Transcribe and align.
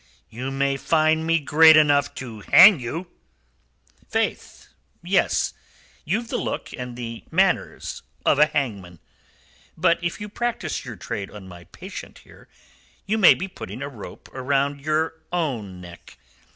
"You 0.31 0.49
may 0.49 0.77
find 0.77 1.27
me 1.27 1.39
great 1.39 1.77
enough 1.77 2.15
to 2.15 2.39
hang 2.39 2.79
you." 2.79 3.05
"Faith, 4.09 4.69
yes. 5.03 5.53
Ye've 6.05 6.27
the 6.27 6.37
look 6.37 6.73
and 6.73 6.97
the 6.97 7.23
manners 7.29 8.01
of 8.25 8.39
a 8.39 8.47
hangman. 8.47 8.97
But 9.77 10.03
if 10.03 10.19
you 10.19 10.27
practise 10.27 10.83
your 10.83 10.95
trade 10.95 11.29
on 11.29 11.47
my 11.47 11.65
patient 11.65 12.17
here, 12.23 12.47
you 13.05 13.19
may 13.19 13.35
be 13.35 13.47
putting 13.47 13.83
a 13.83 13.89
rope 13.89 14.27
round 14.33 14.81
your 14.81 15.21
own 15.31 15.79
neck. 15.79 16.17